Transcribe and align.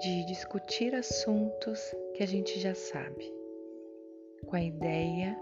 de 0.00 0.24
discutir 0.26 0.94
assuntos 0.94 1.80
que 2.14 2.22
a 2.22 2.26
gente 2.26 2.60
já 2.60 2.74
sabe, 2.74 3.32
com 4.46 4.56
a 4.56 4.62
ideia 4.62 5.36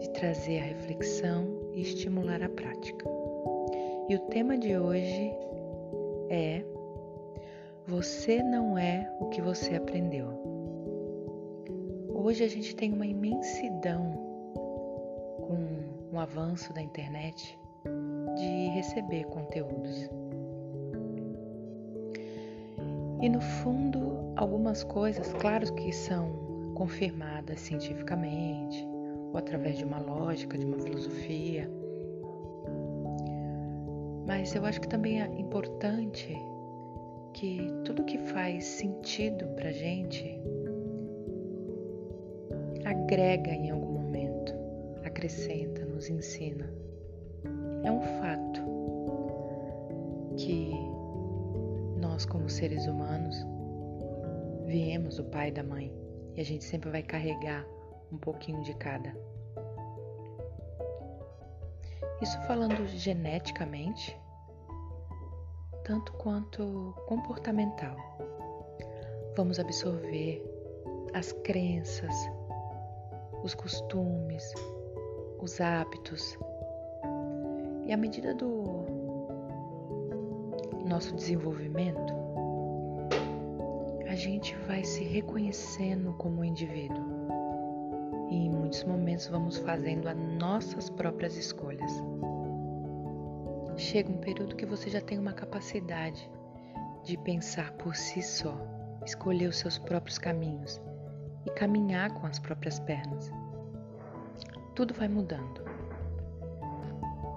de 0.00 0.10
trazer 0.10 0.60
a 0.60 0.64
reflexão 0.64 1.70
e 1.74 1.82
estimular 1.82 2.42
a 2.42 2.48
prática. 2.48 3.04
E 4.08 4.16
o 4.16 4.20
tema 4.30 4.56
de 4.56 4.76
hoje 4.76 5.32
é 6.30 6.64
Você 7.86 8.42
não 8.42 8.78
é 8.78 9.10
o 9.20 9.26
que 9.26 9.42
você 9.42 9.74
aprendeu. 9.76 10.28
Hoje 12.14 12.44
a 12.44 12.48
gente 12.48 12.74
tem 12.74 12.92
uma 12.92 13.06
imensidão 13.06 14.12
com 15.40 16.16
o 16.16 16.18
avanço 16.18 16.72
da 16.72 16.82
internet 16.82 17.58
de 18.34 18.68
receber 18.70 19.24
conteúdos. 19.26 20.17
E 23.20 23.28
no 23.28 23.40
fundo, 23.40 24.32
algumas 24.36 24.84
coisas, 24.84 25.32
claro 25.34 25.72
que 25.74 25.92
são 25.92 26.72
confirmadas 26.74 27.60
cientificamente, 27.60 28.86
ou 29.32 29.36
através 29.36 29.76
de 29.76 29.84
uma 29.84 29.98
lógica, 29.98 30.56
de 30.56 30.64
uma 30.64 30.78
filosofia. 30.78 31.68
Mas 34.26 34.54
eu 34.54 34.64
acho 34.64 34.80
que 34.80 34.88
também 34.88 35.20
é 35.20 35.26
importante 35.38 36.36
que 37.32 37.72
tudo 37.84 38.04
que 38.04 38.18
faz 38.18 38.64
sentido 38.64 39.46
pra 39.56 39.72
gente 39.72 40.40
agrega 42.84 43.50
em 43.50 43.70
algum 43.70 43.92
momento, 43.92 44.54
acrescenta, 45.04 45.84
nos 45.86 46.08
ensina. 46.08 46.72
É 47.82 47.90
um 47.90 48.00
fato 48.00 48.27
nós, 52.18 52.26
como 52.26 52.48
seres 52.48 52.84
humanos, 52.88 53.46
viemos 54.66 55.18
do 55.18 55.24
pai 55.26 55.50
e 55.50 55.52
da 55.52 55.62
mãe 55.62 55.94
e 56.34 56.40
a 56.40 56.44
gente 56.44 56.64
sempre 56.64 56.90
vai 56.90 57.00
carregar 57.00 57.64
um 58.10 58.18
pouquinho 58.18 58.60
de 58.62 58.74
cada. 58.74 59.16
Isso 62.20 62.36
falando 62.48 62.88
geneticamente, 62.88 64.20
tanto 65.84 66.12
quanto 66.14 66.92
comportamental. 67.06 67.96
Vamos 69.36 69.60
absorver 69.60 70.42
as 71.14 71.30
crenças, 71.30 72.16
os 73.44 73.54
costumes, 73.54 74.52
os 75.38 75.60
hábitos. 75.60 76.36
E 77.86 77.92
à 77.92 77.96
medida 77.96 78.34
do 78.34 78.97
nosso 80.88 81.14
desenvolvimento, 81.14 82.14
a 84.08 84.14
gente 84.14 84.56
vai 84.66 84.82
se 84.82 85.04
reconhecendo 85.04 86.14
como 86.14 86.42
indivíduo 86.42 87.04
e 88.30 88.46
em 88.46 88.50
muitos 88.50 88.82
momentos 88.84 89.26
vamos 89.26 89.58
fazendo 89.58 90.08
as 90.08 90.16
nossas 90.16 90.88
próprias 90.88 91.36
escolhas. 91.36 91.92
Chega 93.76 94.10
um 94.10 94.16
período 94.16 94.56
que 94.56 94.64
você 94.64 94.88
já 94.88 95.00
tem 95.00 95.18
uma 95.18 95.34
capacidade 95.34 96.28
de 97.04 97.18
pensar 97.18 97.70
por 97.72 97.94
si 97.94 98.22
só, 98.22 98.58
escolher 99.04 99.48
os 99.48 99.58
seus 99.58 99.78
próprios 99.78 100.18
caminhos 100.18 100.80
e 101.46 101.50
caminhar 101.50 102.12
com 102.14 102.26
as 102.26 102.38
próprias 102.38 102.80
pernas. 102.80 103.30
Tudo 104.74 104.94
vai 104.94 105.06
mudando. 105.06 105.62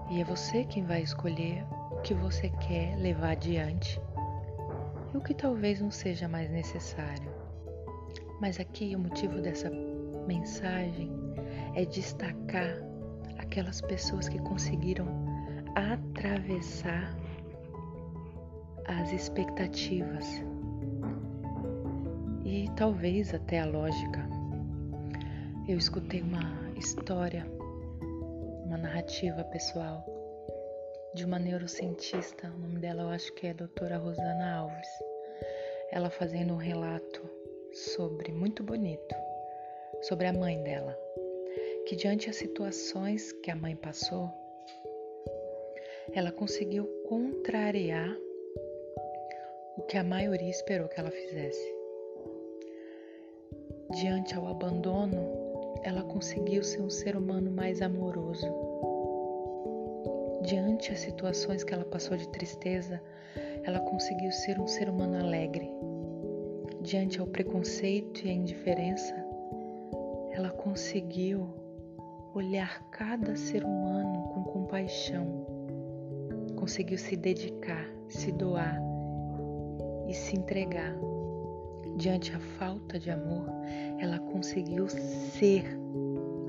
E 0.09 0.21
é 0.21 0.23
você 0.23 0.63
quem 0.63 0.83
vai 0.83 1.01
escolher 1.01 1.65
que 2.03 2.13
você 2.15 2.49
quer 2.49 2.95
levar 2.97 3.31
adiante 3.31 4.01
e 5.13 5.17
o 5.17 5.21
que 5.21 5.33
talvez 5.33 5.79
não 5.79 5.91
seja 5.91 6.27
mais 6.27 6.49
necessário. 6.49 7.31
Mas 8.39 8.59
aqui 8.59 8.95
o 8.95 8.99
motivo 8.99 9.39
dessa 9.39 9.69
mensagem 10.27 11.11
é 11.75 11.85
destacar 11.85 12.75
aquelas 13.37 13.81
pessoas 13.81 14.27
que 14.27 14.39
conseguiram 14.39 15.07
atravessar 15.75 17.15
as 18.87 19.11
expectativas 19.11 20.43
e 22.43 22.69
talvez 22.75 23.33
até 23.33 23.59
a 23.59 23.65
lógica. 23.65 24.27
Eu 25.67 25.77
escutei 25.77 26.21
uma 26.21 26.71
história, 26.75 27.45
uma 28.65 28.77
narrativa 28.77 29.43
pessoal 29.43 30.10
de 31.13 31.25
uma 31.25 31.37
neurocientista, 31.37 32.47
o 32.47 32.59
nome 32.59 32.79
dela 32.79 33.03
eu 33.03 33.09
acho 33.09 33.33
que 33.33 33.47
é 33.47 33.49
a 33.49 33.53
doutora 33.53 33.97
Rosana 33.97 34.55
Alves. 34.55 34.89
Ela 35.91 36.09
fazendo 36.09 36.53
um 36.53 36.57
relato 36.57 37.21
sobre 37.73 38.31
muito 38.31 38.63
bonito 38.63 39.15
sobre 40.01 40.27
a 40.27 40.33
mãe 40.33 40.61
dela, 40.63 40.97
que 41.85 41.95
diante 41.95 42.27
das 42.27 42.37
situações 42.37 43.31
que 43.43 43.51
a 43.51 43.55
mãe 43.55 43.75
passou, 43.75 44.29
ela 46.13 46.31
conseguiu 46.31 46.85
contrariar 47.07 48.17
o 49.77 49.81
que 49.83 49.97
a 49.97 50.03
maioria 50.03 50.49
esperou 50.49 50.87
que 50.87 50.99
ela 50.99 51.11
fizesse. 51.11 51.75
Diante 53.91 54.33
ao 54.35 54.47
abandono, 54.47 55.75
ela 55.83 56.03
conseguiu 56.03 56.63
ser 56.63 56.81
um 56.81 56.89
ser 56.89 57.15
humano 57.15 57.51
mais 57.51 57.81
amoroso. 57.81 58.70
Diante 60.43 60.91
as 60.91 60.99
situações 60.99 61.63
que 61.63 61.73
ela 61.73 61.85
passou 61.85 62.17
de 62.17 62.27
tristeza, 62.29 63.01
ela 63.63 63.79
conseguiu 63.79 64.31
ser 64.31 64.59
um 64.59 64.67
ser 64.67 64.89
humano 64.89 65.17
alegre. 65.17 65.69
Diante 66.81 67.19
ao 67.19 67.27
preconceito 67.27 68.25
e 68.25 68.29
à 68.29 68.33
indiferença, 68.33 69.13
ela 70.31 70.49
conseguiu 70.49 71.47
olhar 72.33 72.81
cada 72.89 73.35
ser 73.35 73.63
humano 73.63 74.29
com 74.33 74.43
compaixão, 74.45 75.45
conseguiu 76.55 76.97
se 76.97 77.15
dedicar, 77.15 77.87
se 78.09 78.31
doar 78.31 78.81
e 80.07 80.13
se 80.13 80.35
entregar. 80.35 80.95
Diante 81.97 82.33
a 82.33 82.39
falta 82.39 82.97
de 82.97 83.11
amor, 83.11 83.45
ela 83.99 84.17
conseguiu 84.17 84.87
ser 84.89 85.65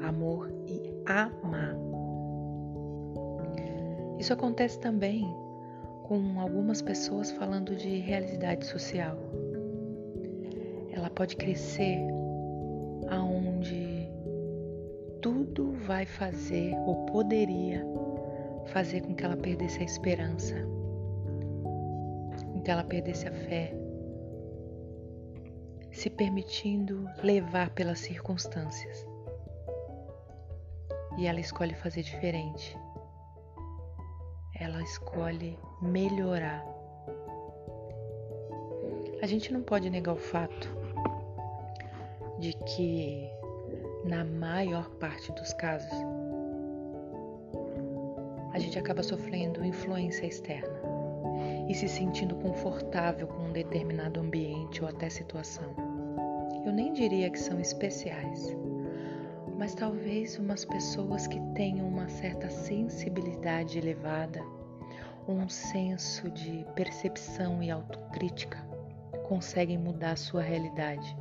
amor 0.01 0.51
e 0.67 0.81
amar. 1.05 1.92
Isso 4.23 4.35
acontece 4.35 4.79
também 4.79 5.27
com 6.05 6.39
algumas 6.39 6.81
pessoas 6.81 7.33
falando 7.33 7.75
de 7.75 7.99
realidade 7.99 8.65
social. 8.65 9.17
Ela 10.93 11.11
pode 11.11 11.35
crescer 11.35 11.99
aonde 13.11 14.09
tudo 15.21 15.73
vai 15.73 16.07
fazer 16.07 16.73
ou 16.87 17.05
poderia 17.07 17.85
fazer 18.67 19.01
com 19.01 19.13
que 19.13 19.25
ela 19.25 19.37
perdesse 19.37 19.81
a 19.81 19.85
esperança, 19.87 20.55
com 22.53 22.63
que 22.63 22.71
ela 22.71 22.85
perdesse 22.85 23.27
a 23.27 23.33
fé, 23.33 23.75
se 25.91 26.09
permitindo 26.09 27.11
levar 27.25 27.71
pelas 27.71 27.99
circunstâncias. 27.99 29.05
E 31.19 31.27
ela 31.27 31.41
escolhe 31.41 31.75
fazer 31.75 32.05
diferente. 32.05 32.81
Ela 34.63 34.81
escolhe 34.81 35.59
melhorar. 35.81 36.65
A 39.21 39.27
gente 39.27 39.53
não 39.53 39.61
pode 39.61 39.91
negar 39.91 40.13
o 40.13 40.17
fato 40.17 40.69
de 42.39 42.53
que, 42.53 43.29
na 44.05 44.25
maior 44.25 44.89
parte 45.01 45.33
dos 45.33 45.53
casos, 45.55 45.91
a 48.53 48.59
gente 48.61 48.79
acaba 48.79 49.03
sofrendo 49.03 49.65
influência 49.65 50.27
externa 50.27 50.81
e 51.69 51.75
se 51.75 51.89
sentindo 51.89 52.37
confortável 52.37 53.27
com 53.27 53.49
um 53.49 53.53
determinado 53.53 54.21
ambiente 54.21 54.81
ou 54.81 54.89
até 54.89 55.11
situação. 55.11 55.75
Eu 56.65 56.71
nem 56.71 56.93
diria 56.93 57.29
que 57.29 57.39
são 57.41 57.59
especiais, 57.59 58.57
mas 59.63 59.77
talvez 59.77 60.41
umas 60.41 60.65
pessoas 60.65 61.29
que 61.29 61.39
tenham 61.55 61.87
uma 61.87 62.09
certa 62.09 62.51
sensibilidade 62.51 63.79
elevada, 63.79 64.43
um 65.29 65.49
senso 65.49 66.29
de 66.33 66.67
percepção 66.75 67.63
e 67.63 67.71
autocrítica, 67.71 68.59
conseguem 69.29 69.79
mudar 69.79 70.19
sua 70.19 70.43
realidade 70.43 71.17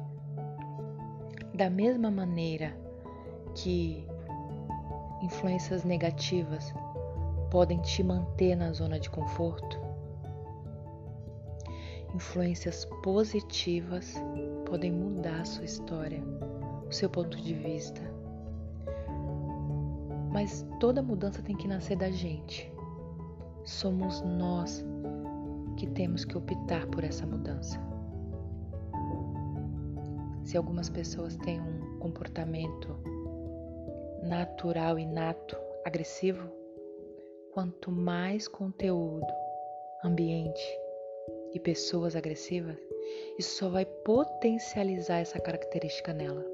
da 1.53 1.69
mesma 1.69 2.09
maneira 2.09 2.75
que 3.53 4.07
influências 5.21 5.83
negativas 5.83 6.73
podem 7.51 7.79
te 7.83 8.01
manter 8.01 8.55
na 8.55 8.71
zona 8.71 8.99
de 8.99 9.11
conforto, 9.11 9.79
influências 12.15 12.85
positivas 13.03 14.15
podem 14.65 14.91
mudar 14.91 15.45
sua 15.45 15.65
história, 15.65 16.23
o 16.89 16.91
seu 16.91 17.07
ponto 17.07 17.37
de 17.39 17.53
vista. 17.53 18.20
Mas 20.31 20.65
toda 20.79 21.01
mudança 21.01 21.41
tem 21.41 21.55
que 21.55 21.67
nascer 21.67 21.97
da 21.97 22.09
gente. 22.09 22.71
Somos 23.65 24.21
nós 24.21 24.83
que 25.77 25.87
temos 25.87 26.25
que 26.25 26.37
optar 26.37 26.87
por 26.87 27.03
essa 27.03 27.25
mudança. 27.25 27.79
Se 30.43 30.57
algumas 30.57 30.89
pessoas 30.89 31.35
têm 31.37 31.61
um 31.61 31.99
comportamento 31.99 32.97
natural, 34.23 34.97
inato, 34.97 35.57
agressivo, 35.85 36.49
quanto 37.53 37.91
mais 37.91 38.47
conteúdo, 38.47 39.27
ambiente 40.03 40.63
e 41.53 41.59
pessoas 41.59 42.15
agressivas, 42.15 42.77
isso 43.37 43.57
só 43.57 43.69
vai 43.69 43.85
potencializar 43.85 45.17
essa 45.17 45.39
característica 45.39 46.13
nela. 46.13 46.45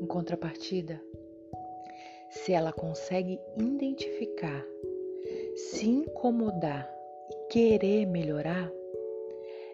Em 0.00 0.06
contrapartida, 0.06 1.00
se 2.30 2.52
ela 2.52 2.72
consegue 2.72 3.40
identificar, 3.56 4.64
se 5.56 5.88
incomodar 5.88 6.88
e 7.30 7.52
querer 7.52 8.06
melhorar, 8.06 8.70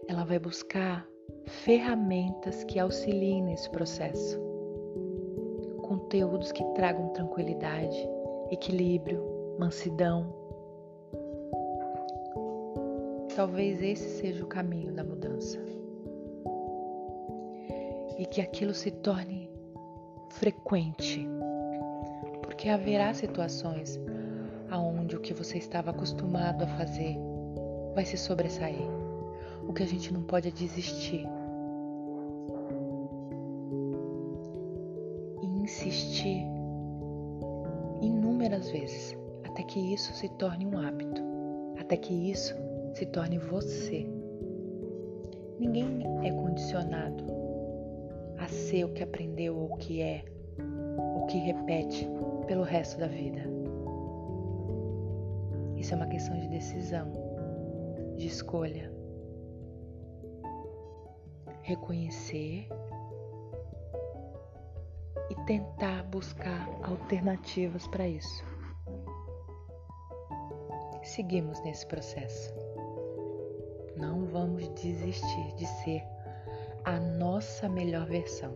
ela 0.08 0.24
vai 0.24 0.38
buscar 0.38 1.06
ferramentas 1.46 2.64
que 2.64 2.78
auxiliem 2.78 3.42
nesse 3.42 3.68
processo. 3.70 4.38
Conteúdos 5.82 6.52
que 6.52 6.64
tragam 6.74 7.08
tranquilidade, 7.10 8.08
equilíbrio, 8.50 9.22
mansidão. 9.58 10.32
Talvez 13.34 13.82
esse 13.82 14.20
seja 14.20 14.44
o 14.44 14.48
caminho 14.48 14.92
da 14.92 15.02
mudança. 15.02 15.58
E 18.16 18.26
que 18.26 18.40
aquilo 18.40 18.72
se 18.72 18.92
torne 18.92 19.50
frequente. 20.30 21.28
Porque 22.64 22.72
haverá 22.72 23.12
situações 23.12 24.00
aonde 24.70 25.14
o 25.14 25.20
que 25.20 25.34
você 25.34 25.58
estava 25.58 25.90
acostumado 25.90 26.64
a 26.64 26.66
fazer 26.66 27.14
vai 27.94 28.06
se 28.06 28.16
sobressair. 28.16 28.88
O 29.68 29.74
que 29.74 29.82
a 29.82 29.86
gente 29.86 30.10
não 30.14 30.22
pode 30.22 30.48
é 30.48 30.50
desistir. 30.50 31.26
E 35.42 35.46
insistir 35.46 36.46
inúmeras 38.00 38.70
vezes 38.70 39.14
até 39.44 39.62
que 39.62 39.92
isso 39.92 40.14
se 40.14 40.30
torne 40.38 40.64
um 40.64 40.78
hábito, 40.78 41.22
até 41.78 41.98
que 41.98 42.14
isso 42.14 42.54
se 42.94 43.04
torne 43.04 43.36
você. 43.36 44.08
Ninguém 45.60 46.02
é 46.22 46.30
condicionado 46.30 47.24
a 48.38 48.48
ser 48.48 48.84
o 48.84 48.88
que 48.94 49.02
aprendeu 49.02 49.54
ou 49.54 49.74
o 49.74 49.76
que 49.76 50.00
é, 50.00 50.24
o 51.14 51.26
que 51.26 51.36
repete 51.36 52.08
pelo 52.44 52.62
resto 52.62 52.98
da 52.98 53.06
vida. 53.06 53.42
Isso 55.76 55.92
é 55.92 55.96
uma 55.96 56.06
questão 56.06 56.38
de 56.38 56.48
decisão, 56.48 57.12
de 58.16 58.26
escolha 58.26 58.94
reconhecer 61.64 62.68
e 65.30 65.34
tentar 65.46 66.04
buscar 66.04 66.68
alternativas 66.82 67.86
para 67.86 68.06
isso. 68.06 68.44
Seguimos 71.02 71.60
nesse 71.62 71.86
processo. 71.86 72.54
Não 73.96 74.26
vamos 74.26 74.68
desistir 74.74 75.54
de 75.54 75.66
ser 75.66 76.02
a 76.84 77.00
nossa 77.00 77.68
melhor 77.68 78.06
versão. 78.06 78.54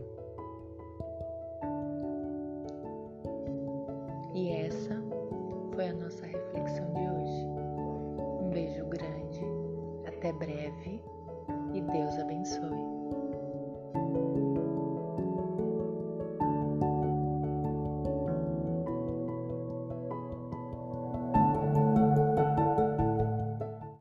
E 11.73 11.81
Deus 11.81 12.17
abençoe. 12.19 13.18